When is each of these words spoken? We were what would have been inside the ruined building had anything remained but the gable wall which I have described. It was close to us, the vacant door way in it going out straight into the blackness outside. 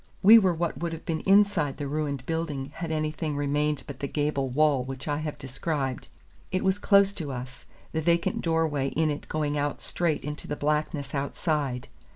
We 0.23 0.39
were 0.39 0.55
what 0.55 0.79
would 0.79 0.93
have 0.93 1.05
been 1.05 1.19
inside 1.27 1.77
the 1.77 1.87
ruined 1.87 2.25
building 2.25 2.71
had 2.77 2.91
anything 2.91 3.35
remained 3.35 3.83
but 3.85 3.99
the 3.99 4.07
gable 4.07 4.49
wall 4.49 4.83
which 4.83 5.07
I 5.07 5.17
have 5.19 5.37
described. 5.37 6.07
It 6.51 6.63
was 6.63 6.79
close 6.79 7.13
to 7.13 7.31
us, 7.31 7.65
the 7.91 8.01
vacant 8.01 8.41
door 8.41 8.67
way 8.67 8.87
in 8.87 9.11
it 9.11 9.29
going 9.29 9.59
out 9.59 9.79
straight 9.79 10.23
into 10.23 10.47
the 10.47 10.55
blackness 10.55 11.13
outside. 11.13 11.87